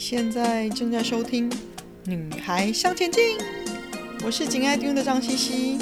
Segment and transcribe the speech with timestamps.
[0.00, 1.50] 现在正在收听
[2.06, 3.36] 《女孩向前进》，
[4.24, 5.78] 我是紧爱听的张茜茜，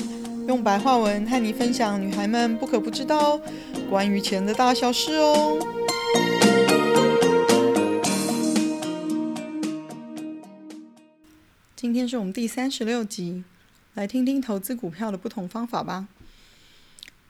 [0.49, 3.41] 用白话文和你分享女孩们不可不知道
[3.89, 5.57] 关于钱的大小事哦。
[11.77, 13.45] 今天是我们第三十六集，
[13.95, 16.09] 来听听投资股票的不同方法吧。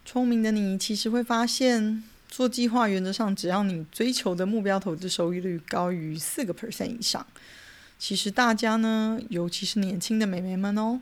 [0.07, 2.03] 聪明的你其实会发现。
[2.29, 7.27] 做计划原则上，只要你追求的目标投资收益率高于四个 percent 以上，
[7.99, 11.01] 其实大家呢，尤其是年轻的美眉们哦，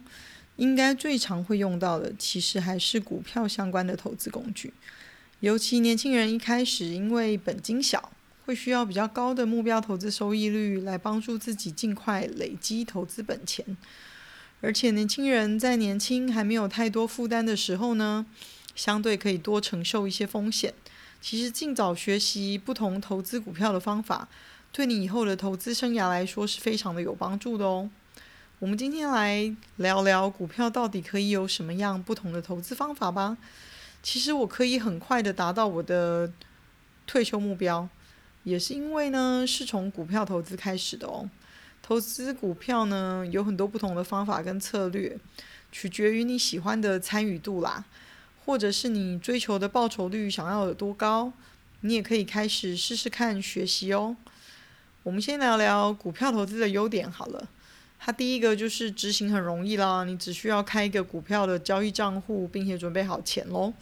[0.57, 4.73] 应该最常会用到的，其实还是股票相关的投资工具。
[5.41, 8.11] 尤其年轻人一开始因为本金小，
[8.47, 13.77] 会需要比较高的目标投资收益率来帮助自己尽快累积投资本钱。
[14.63, 18.25] 而且年轻人在年轻还没有太多负担的时候呢，
[18.75, 20.73] 相对可以多承受一些风险。
[21.29, 24.29] 其实尽早学习不同投资股票的方法，
[24.71, 27.91] 对你以后的投资生涯来说是非常的有帮助的哦。
[28.61, 33.37] 我们今天来聊聊股票到底可以有什么样不同的投资方法吧。
[34.05, 36.33] 其实我可以很快的达到我的
[37.09, 37.89] 退休目标，
[38.45, 41.29] 也是因为呢是从股票投资开始的哦。
[41.83, 45.19] 投资股票呢有很多不同的方法跟策略，
[45.73, 47.85] 取决于你喜欢的参与度啦。
[48.47, 51.33] 或者是你追求的报酬率想要有多高，
[51.81, 54.17] 你也可以开始试试看学习哦。
[55.03, 57.49] 我们先聊聊股票投资的优点好了。
[57.99, 63.73] 它第一个就是执行很容易啦，你只需要开一个股票的交易账户，并且准备好钱喽。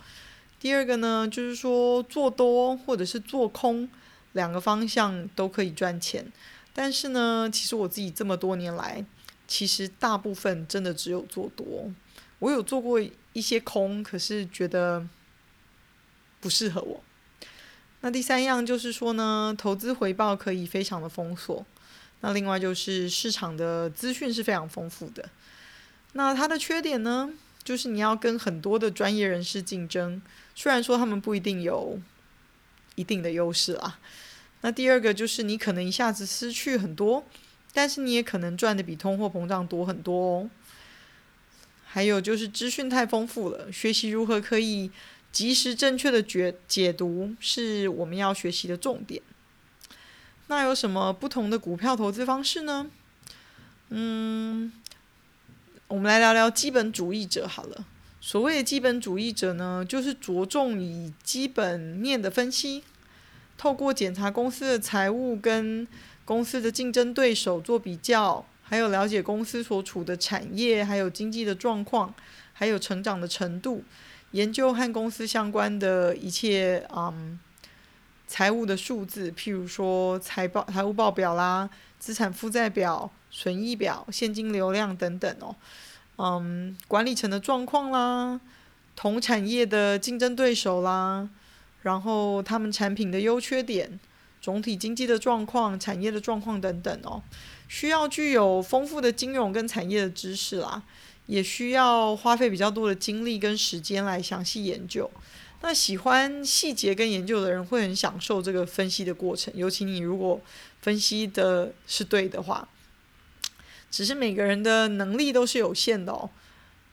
[0.58, 3.86] 第二个呢，就是说做多或者是做空，
[4.32, 6.32] 两个方向都可以赚钱。
[6.72, 9.04] 但是呢，其实我自己这么多年来，
[9.46, 11.92] 其实大部分真的只有做多。
[12.38, 12.98] 我有做过
[13.34, 15.06] 一些空，可是觉得
[16.40, 17.04] 不适合我。
[18.00, 21.66] 那第三样就是说呢，投资回报可以非常的丰硕。
[22.20, 25.28] 那另外就是市场的资讯是非常丰富的。
[26.12, 27.30] 那它的缺点呢，
[27.62, 30.22] 就是你要跟很多的专业人士竞争，
[30.54, 31.98] 虽然说他们不一定有
[32.94, 33.98] 一定的优势啦。
[34.60, 37.24] 那第二个就是你可能一下子失去很多，
[37.72, 40.50] 但是你也可能赚的比通货膨胀多很多哦。
[41.94, 44.90] 还有就是资讯太丰富了，学习如何可以
[45.30, 49.22] 及时正确的解解读，是我们要学习的重点。
[50.48, 52.90] 那有什么不同的股票投资方式呢？
[53.90, 54.72] 嗯，
[55.86, 57.86] 我们来聊聊基本主义者好了。
[58.20, 62.82] 所谓的基本主义者呢，就是着重以基本面的分析，
[63.56, 65.86] 透过检查公司的财务跟
[66.24, 68.44] 公司的竞争对手做比较。
[68.74, 72.12] 还有了解公司所处的产业，还有经济的状况，
[72.52, 73.84] 还有成长的程度，
[74.32, 77.38] 研究和公司相关的一切，嗯，
[78.26, 81.70] 财务的数字，譬如说财报、财务报表啦，
[82.00, 85.54] 资产负债表、损益表、现金流量等等哦，
[86.18, 88.40] 嗯，管理层的状况啦，
[88.96, 91.28] 同产业的竞争对手啦，
[91.82, 94.00] 然后他们产品的优缺点。
[94.40, 97.22] 总体经济的状况、产业的状况等等哦，
[97.68, 100.82] 需要具有丰富的金融跟产业的知识啦，
[101.26, 105.10] 也需要花费比较多的精力跟时间来详细研究。
[105.62, 110.40] 那喜欢细节跟研究的人会很享受这个分析的过程，尤其你如果
[110.82, 112.68] 分析的是对的话。
[113.90, 116.28] 只是每个人的能力都是有限的哦，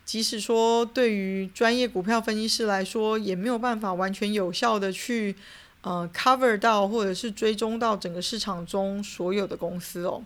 [0.05, 5.35] 即使说对于专业股票分析师来说，也没有办法完全有效的去。
[5.81, 10.23] 呃，cover 到或者是追踪到整个市场中所有的公司哦。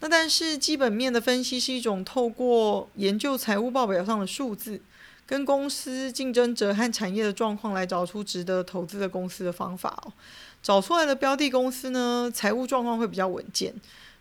[0.00, 4.80] 那但是基本面的分析是一种透过研究财务报表上的数字，
[5.26, 10.12] 跟公司竞争者和产业的状况来找出值得投资的公司的方法哦。
[10.62, 13.74] 找出来的标的公司呢，财务状况会比较稳健，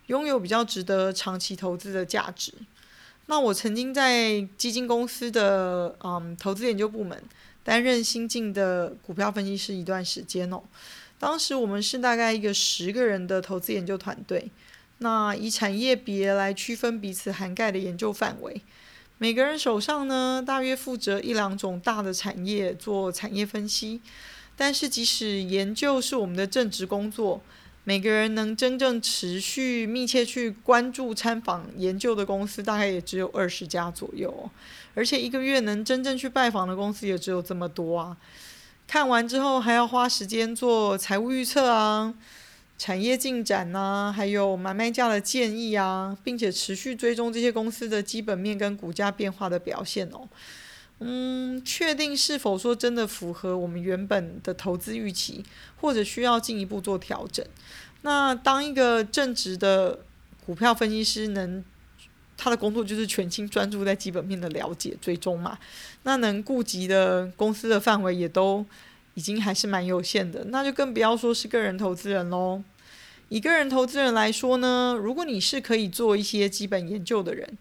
[0.08, 2.52] 拥有比较值得长期投资的价值。
[3.28, 7.24] 那我曾经在基金公司的嗯投资研究部门。
[7.64, 10.62] 担任新进的股票分析师一段时间哦，
[11.20, 14.50] 当时我们是大概一个十个人的投资研究团队，
[14.98, 18.62] 那以产业别来区分彼此涵盖的研究范围，
[19.18, 24.02] 每个人手上呢大约负责一两种大的产业做产业分析，
[24.56, 27.42] 但是即使研究是我们的正职工作。
[27.84, 34.50] 每个人能真正持续密切去关注参访研究的公司，大概也只有二十家左右，
[34.94, 38.16] 而且一个月能真正去拜访的公司也只有这么多啊。
[38.88, 42.14] 看完之后还要花时间做财务预测啊、
[42.78, 50.28] 产业进展啊，还有买卖价的建议啊，并且持续追踪这些公司的基本面跟股价变化的表现哦。
[51.04, 55.44] 嗯，确定是否说真的符合我们原本的投资预期，
[55.78, 57.44] 或者需要进一步做调整。
[58.04, 60.00] 那当一个正直的
[60.46, 61.64] 股票分析师能，
[62.38, 65.58] 他的工作就是全心专注在基本面的了解、追踪嘛。
[66.04, 68.66] 那能顾及的公司的范围也都
[69.16, 72.64] 已经还是蛮有限的，那就更不要说是个人投资人喽。
[73.30, 77.58] 以个人投资人来说呢，如果你是可以做一些基本研究的人，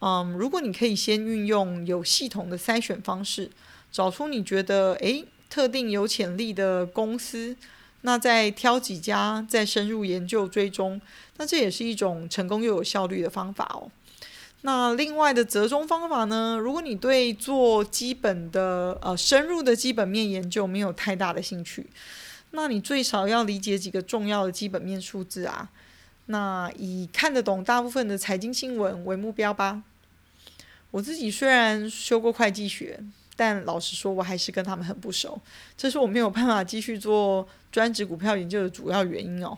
[0.00, 3.50] 嗯，如果你可以先运用有系统的筛选方式，
[3.90, 7.56] 找出你觉得诶特定有潜力的公司。
[8.02, 11.00] 那再挑几家，再深入研究追踪，
[11.36, 13.90] 那这也是一种成功又有效率的方法哦。
[14.60, 16.56] 那另外的折中方法呢？
[16.62, 21.88] 如果你对做基本的呃深入的基本面研究没有太大的兴趣，
[22.52, 25.68] 那你最少要理解几个重要的基本面数字啊。
[26.26, 29.82] 那以看得懂大部分的财经新闻为目标吧。
[30.90, 32.98] 我自己虽然修过会计学。
[33.40, 35.40] 但老实说，我还是跟他们很不熟，
[35.76, 39.56] 这是我没有办法继续做专职股票研究的主要原因哦。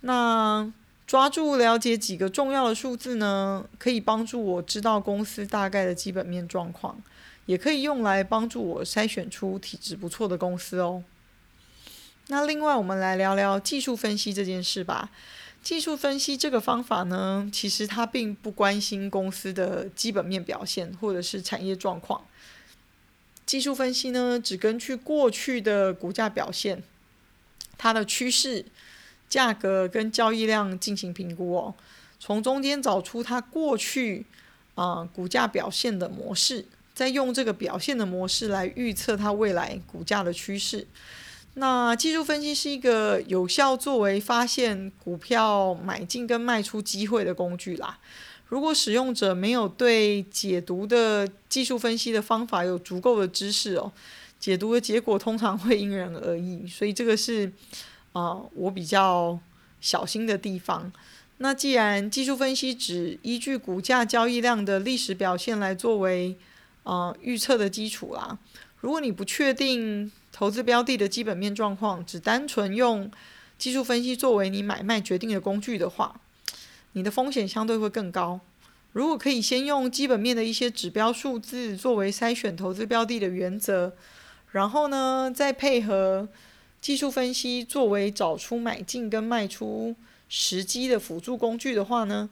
[0.00, 0.72] 那
[1.06, 6.98] 抓住了解几个重要的数字呢，可以帮助我知道公司大概的基本面状况，
[7.44, 11.04] 也可以用来帮助我筛选出体质不错的公司哦。
[12.28, 15.10] 那另外，我们来聊聊技术分析这件事吧。
[15.62, 22.26] 技术分析这个方法呢，其实它并不关心公司的基本面表现或者是产业状况。
[23.46, 26.82] 技术分析呢，只根据过去的股价表现、
[27.78, 28.64] 它的趋势、
[29.28, 31.74] 价格跟交易量进行评估哦，
[32.18, 34.26] 从中间找出它过去
[34.74, 36.64] 啊、股价表现的模式，
[36.94, 40.86] 再用这个表现的模式来预测它未来股价的趋势。
[41.54, 47.98] 那技术分析是一个有效作为发现股票买进跟卖出机会的工具啦。
[48.48, 53.92] 如果使用者没有对解读的技术分析的方法有足够的知识哦，
[54.38, 57.50] 解读的结果通常会因人而异，所以这个是
[58.12, 59.38] 啊、我比较
[59.80, 60.92] 小心的地方。
[61.38, 66.36] 那既然技术分析只依据股价交易量的历史表现来作为
[66.82, 68.38] 啊、预测的基础啦，
[68.80, 73.10] 如果你不确定投资标的的基本面状况，只单纯用
[73.58, 76.20] 技术分析作为你买卖决定的工具的话，
[76.94, 78.40] 你的风险相对会更高。
[78.92, 83.92] 如果可以先用基本面的一些指标数字作为筛选投资标的的原则，
[84.50, 86.28] 然后呢，再配合
[86.80, 89.94] 技术分析作为找出买进跟卖出
[90.28, 92.28] 时机的辅助工具的话呢，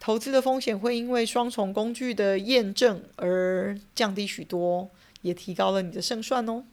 [0.00, 4.88] 投资的风险会因为双重工具的验证而降低许多，
[5.22, 6.64] 也提高了你的胜算哦。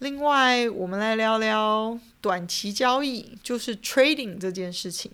[0.00, 5.10] 另外，我们来聊聊短期交易，就是 trading 这件事情。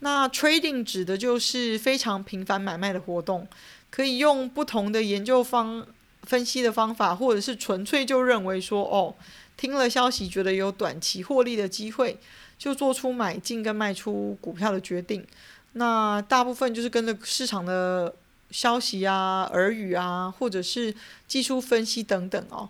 [0.00, 3.48] 那 trading 指的就是非常频繁买卖的活动，
[3.90, 5.86] 可以用不同的研究方
[6.24, 9.14] 分析的方法，或者是纯粹就认为说，哦，
[9.56, 12.18] 听了消息觉得有短期获利的机会，
[12.58, 15.26] 就做出买进跟卖出股票的决定。
[15.72, 18.14] 那大部分就是跟着市场的
[18.50, 20.94] 消息啊、耳语啊，或者是
[21.26, 22.68] 技术分析等等哦。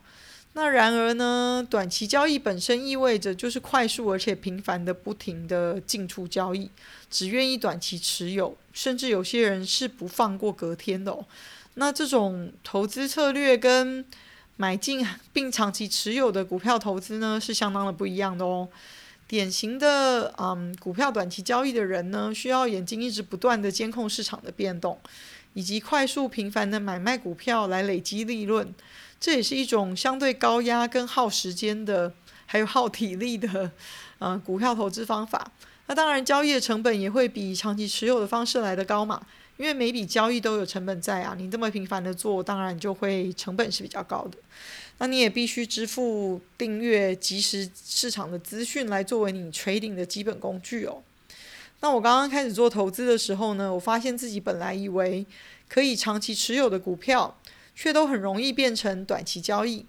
[0.53, 6.69] 那然而呢，短期交易本身意味着就是快速而且频繁的不停的进出交易，
[7.09, 11.25] 只愿意短期持有，甚至有些人是不放过隔天的哦。
[11.75, 14.05] 那这种投资策略跟
[14.57, 18.69] 买进并长期持有的股票投资呢，是相当的不一样的哦。
[19.29, 24.99] 典型的嗯股票短期交易的人呢，需要眼睛一直不断的监控市场的变动，
[25.55, 28.75] 以及快速频繁的买卖股票来累积利润。
[29.19, 32.13] 这也是一种相对高压、跟耗时间的，
[32.47, 33.71] 还有耗体力的，
[34.19, 35.53] 呃，股票投资方法。
[35.87, 39.21] 那当然，交易的成本也会比长期持有的方式来得高嘛，
[39.57, 41.35] 因为每笔交易都有成本在啊。
[41.37, 44.39] 你这么频繁的做，当然就会成本是比较高的。
[44.99, 51.03] 那你也必须支付订阅即时市场的资讯来作为你 trading 的基本工具哦。
[51.81, 55.27] 那我刚刚开始做投资的时候呢，我发现自己本来以为
[55.69, 57.37] 可以长期持有的股票。
[57.73, 59.87] 却都很容易变成短期交易。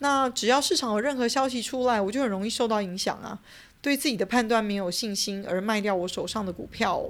[0.00, 3.38] 那只要市场有任何消息出来，我就很容易受到影响啊，
[3.80, 7.02] 对自己的判断没有信心而卖掉我手上的股票。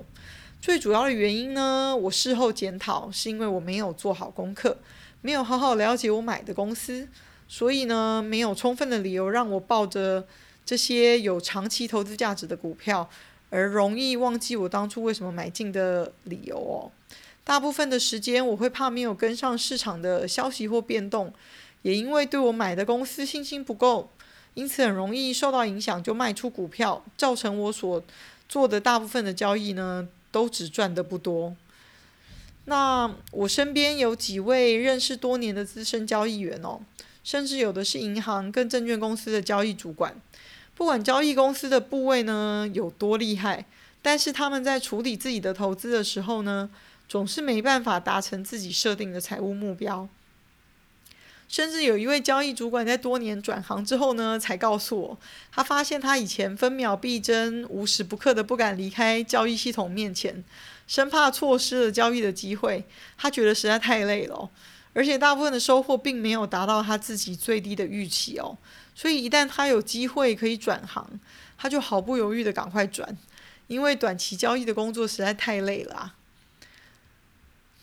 [0.60, 4.78] 最主要的原因呢，我事后检讨是因为我没有做好功课，
[5.20, 7.08] 没有好好了解我买的公司，
[7.48, 10.24] 所以呢，没有充分的理由让我抱着
[10.64, 13.10] 这些有长期投资价值的股票，
[13.50, 16.90] 而容易忘记我当初为什么买进的理由哦。
[17.44, 21.32] 大部分的时间，我会怕没有跟上市场的消息或变动，
[21.82, 24.10] 也因为对我买的公司信心不够，
[24.54, 28.02] 因此很容易受到影响，就卖出股票，造成我所
[28.48, 31.56] 做的大部分的交易呢，都只赚得不多。
[32.66, 36.78] 那我身边有几位认识多年的资深交易员哦，
[37.24, 40.14] 甚至有的是银行跟证券公司的交易主管。
[40.80, 43.66] 不管交易公司的部位呢有多厉害，
[44.00, 46.70] 但是他们在处理自己的投资的时候呢，
[47.06, 50.08] 总是没办法达成自己设定的财务目标。
[51.50, 55.18] 甚至有一位交易主管在多年转行之后呢，才告诉我，
[55.52, 60.42] 他发现他以前分秒必争、无时不刻的不敢离开交易系统面前，
[60.86, 62.82] 生怕错失了交易的机会。
[63.18, 64.48] 他觉得实在太累了，
[64.94, 68.56] 而且大部分的收获并没有达到他自己最低的预期哦。
[69.00, 71.18] 所以，一旦他有机会可以转行，
[71.56, 73.16] 他就毫不犹豫的赶快转，
[73.66, 76.14] 因为短期交易的工作实在太累了啊。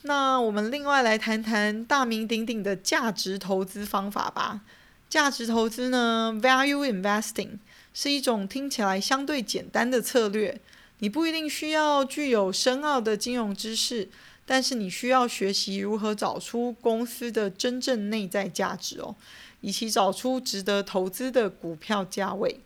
[0.04, 4.62] 那我们另外来谈谈大名鼎鼎的价值投资方法吧。
[5.10, 7.58] 价值投资呢，value investing
[7.96, 10.62] 是一种听起来相对简单的策略。
[11.00, 14.08] 你不一定需要具有深奥的金融知识，
[14.46, 19.16] 但是你需要学习如何找出公司的真正内在价值哦。
[19.62, 22.60] 以及找出值得投资的股票价位，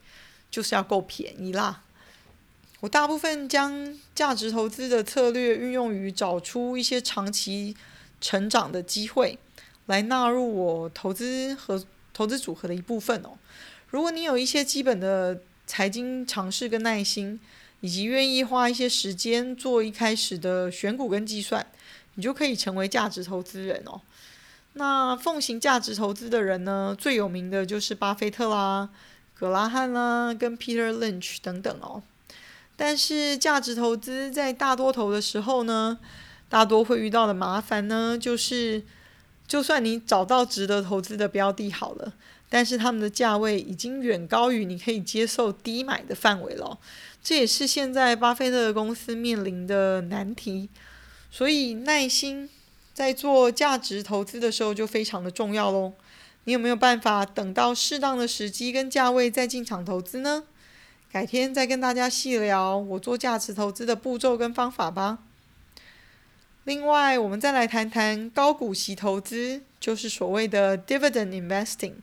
[0.49, 1.83] 就是要够便宜啦。
[2.81, 7.75] 我大部分将价值投资的策略运用于找出一些长期
[8.19, 9.37] 成长的机会，
[9.85, 11.83] 来纳入我投资和
[12.13, 13.37] 投资组合的一部分哦。
[13.89, 17.39] 如果你有一些基本的财经常识跟耐心，
[17.81, 21.65] 以及愿意花一些时间做一开始的选股跟计算，
[22.15, 24.01] 你就可以成为价值投资人哦。
[24.73, 28.89] 那奉行价值投资的人呢，最有名的就是巴菲特啦、
[29.33, 32.01] 格拉汉啦、跟 Peter Lynch 等等哦。
[32.77, 35.99] 但是价值投资在大多头的时候呢，
[36.47, 38.81] 大多会遇到的麻烦呢，就是
[39.45, 42.13] 就算你找到值得投资的标的好了，
[42.49, 46.79] 但是他们的价位已经远高于你可以接受低买的范围了。
[47.21, 50.69] 这也是现在巴菲特的公司面临的难题，
[51.29, 52.49] 所以耐心。
[53.01, 55.91] 在做价值投资的时候就非常的重要喽。
[56.43, 60.43] 你有没有办法等到适当的时机跟价位再进场投资呢？
[61.11, 65.17] 改天再跟大家细聊我做价值投资的步骤跟方法吧。
[66.65, 71.93] 另外，我们再来谈谈高股息投资，就是所谓的 dividend investing。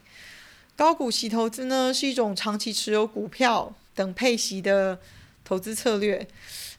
[0.75, 4.99] 高股息投资呢，是一种长期持有股票等配息的
[5.45, 6.27] 投资策略。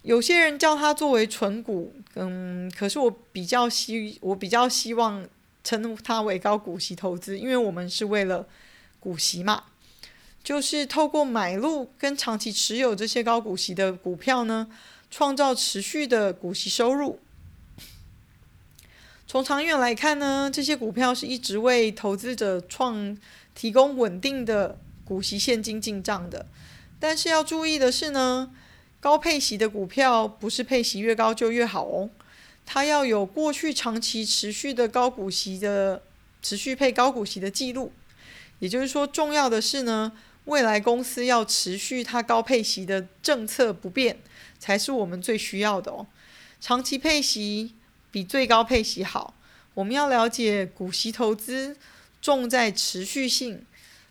[0.10, 5.24] 有些人叫它作为存股，嗯，可是我比较希我比较希望
[5.64, 8.48] 称它为高股息投资，因为我们是为了
[9.00, 9.66] 股息嘛，
[10.44, 14.68] 就是透过买入跟长期持有这些高股息的股票呢，
[15.12, 17.20] 创造持续的股息收入。
[19.28, 23.16] 从长远来看呢，这些股票是一直为投资者创
[23.54, 26.48] 提供稳定的股息现金进账的，
[27.00, 28.50] 但是要注意的是呢。
[29.00, 32.10] 高配息的股票不是配息越高就越好哦，
[32.66, 36.04] 它要有过去长期持续的高股息的
[36.42, 37.92] 持续配高股息的记录，
[38.60, 40.12] 也就是说，重要的是呢，
[40.46, 44.20] 未来公司要持续它高配息的政策不变，
[44.60, 46.06] 才是我们最需要的哦。
[46.60, 47.74] 长期配息
[48.12, 49.34] 比最高配息好，
[49.76, 51.78] 我们要了解股息投资
[52.22, 53.66] 重在持续性，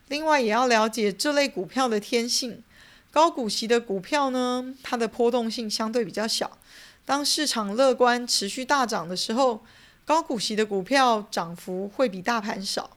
[0.08, 2.62] 另外也要了解这类股票的天性。
[3.10, 6.58] 高股息的股票呢，它的波动性相对比较小。
[7.04, 9.64] 当市场乐观、持续大涨的时候，
[10.04, 12.96] 高股息的股票涨幅会比大盘少。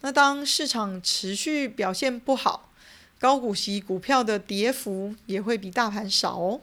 [0.00, 2.70] 那当市场持续表现不好，
[3.18, 6.60] 高股息股票的跌幅也会比大盘少哦。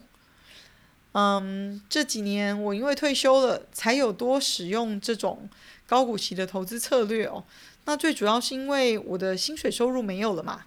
[1.12, 5.50] 嗯，这几年我因为退休了，才有多使用这种
[5.86, 7.44] 高股息的投资策略哦。
[7.84, 10.64] 那最主要是因为我的薪水收入没有了嘛。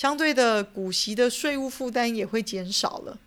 [0.00, 3.18] 相对的，股息的税务负担也会减少了。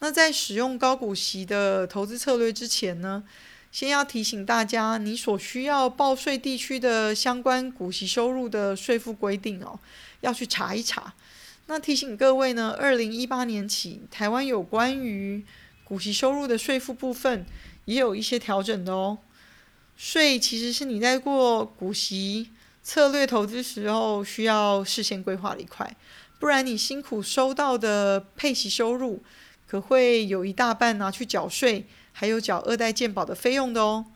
[0.00, 3.24] 那在使用高股息的投资策略之前呢，
[3.72, 9.80] 先要提醒大家，你所需要报税地区的相关股息收入的税负规定哦，
[10.20, 11.14] 要去查一查。
[11.64, 15.42] 那提醒各位呢，二零一八年起，台湾有关于
[15.82, 17.46] 股息收入的税负部分
[17.86, 19.16] 也有一些调整的哦。
[19.96, 22.50] 税其实是你在过股息
[22.88, 25.94] 策略投资时候需要事先规划的一块。
[26.38, 29.22] 不然你辛苦收到的配息收入，
[29.66, 34.06] 可会有一大半拿去缴税，还有缴二代健保的费用的哦。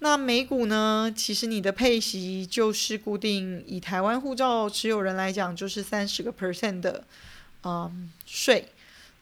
[0.00, 1.10] 那美股呢？
[1.16, 7.02] 其实你的配息就是固定，以台湾护照持有人来讲，就是三十个 percent 的，
[7.64, 8.68] 嗯，税。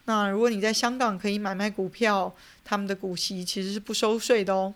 [0.06, 4.74] 那如果你在香港可以买卖股票，他们的股息其实是不收税的哦。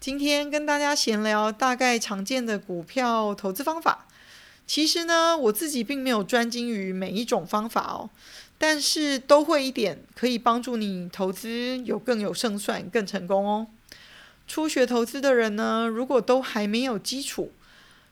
[0.00, 4.06] 今天跟大家闲聊大概常见的股票投资方法。
[4.64, 8.08] 其实呢，我自己并没有专精于每一种方法哦，
[8.58, 13.66] 但是都会一点，可以帮助你投资有更有胜算、更成功哦。
[14.46, 17.50] 初学投资的人呢，如果都还没有基础，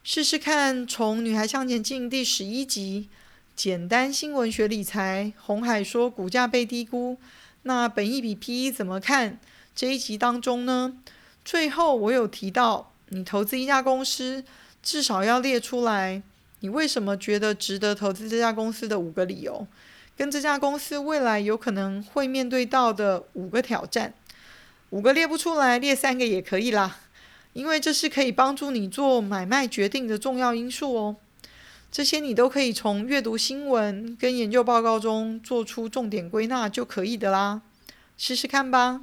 [0.03, 3.09] 试试看从《女孩向前进》第十一集
[3.55, 7.17] “简单新闻学理财”，红海说股价被低估，
[7.63, 9.39] 那本益比 PE 怎么看？
[9.75, 10.95] 这一集当中呢，
[11.47, 14.43] 最后我有提到，你投资一家公司，
[14.83, 16.21] 至少要列出来，
[16.59, 19.65] 你为什么觉得值得投资这家公司的五个理由，
[20.17, 24.13] 跟这家公司未来有可能会面对到的五个挑战。
[24.91, 26.99] 五个列不出来，列三个也可以啦，
[27.53, 31.17] 因为这是可以帮助你做买卖决定的重要因素哦。
[31.93, 37.63] 这些你都可以从阅读新闻跟研究报告中做出重点归纳就可以的啦，
[38.19, 39.03] 试试看吧。